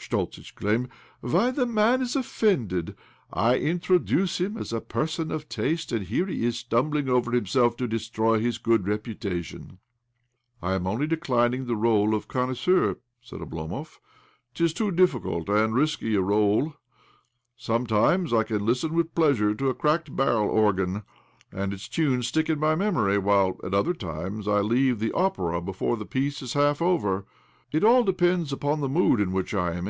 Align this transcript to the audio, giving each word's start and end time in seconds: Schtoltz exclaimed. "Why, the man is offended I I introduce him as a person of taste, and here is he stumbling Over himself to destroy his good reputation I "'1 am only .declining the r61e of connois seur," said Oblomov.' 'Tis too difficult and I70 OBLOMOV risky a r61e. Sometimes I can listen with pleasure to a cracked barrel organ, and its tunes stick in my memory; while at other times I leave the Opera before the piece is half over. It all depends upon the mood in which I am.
Schtoltz 0.00 0.38
exclaimed. 0.38 0.88
"Why, 1.20 1.50
the 1.50 1.66
man 1.66 2.00
is 2.00 2.16
offended 2.16 2.96
I 3.30 3.56
I 3.56 3.58
introduce 3.58 4.40
him 4.40 4.56
as 4.56 4.72
a 4.72 4.80
person 4.80 5.30
of 5.30 5.50
taste, 5.50 5.92
and 5.92 6.06
here 6.06 6.26
is 6.30 6.34
he 6.38 6.50
stumbling 6.52 7.10
Over 7.10 7.32
himself 7.32 7.76
to 7.76 7.86
destroy 7.86 8.40
his 8.40 8.56
good 8.56 8.86
reputation 8.88 9.80
I 10.62 10.68
"'1 10.76 10.76
am 10.76 10.86
only 10.86 11.06
.declining 11.06 11.66
the 11.66 11.74
r61e 11.74 12.14
of 12.16 12.26
connois 12.28 12.56
seur," 12.56 12.96
said 13.20 13.40
Oblomov.' 13.40 13.98
'Tis 14.54 14.72
too 14.72 14.90
difficult 14.92 15.48
and 15.50 15.72
I70 15.74 15.74
OBLOMOV 15.74 15.74
risky 15.76 16.14
a 16.14 16.22
r61e. 16.22 16.74
Sometimes 17.56 18.32
I 18.32 18.44
can 18.44 18.64
listen 18.64 18.94
with 18.94 19.14
pleasure 19.14 19.54
to 19.54 19.68
a 19.68 19.74
cracked 19.74 20.16
barrel 20.16 20.48
organ, 20.48 21.02
and 21.52 21.74
its 21.74 21.86
tunes 21.86 22.28
stick 22.28 22.48
in 22.48 22.58
my 22.58 22.74
memory; 22.74 23.18
while 23.18 23.60
at 23.62 23.74
other 23.74 23.92
times 23.94 24.48
I 24.48 24.60
leave 24.60 25.00
the 25.00 25.12
Opera 25.12 25.60
before 25.60 25.98
the 25.98 26.06
piece 26.06 26.40
is 26.40 26.54
half 26.54 26.80
over. 26.80 27.26
It 27.72 27.84
all 27.84 28.02
depends 28.04 28.50
upon 28.54 28.80
the 28.80 28.88
mood 28.88 29.20
in 29.20 29.32
which 29.32 29.52
I 29.52 29.74
am. 29.74 29.86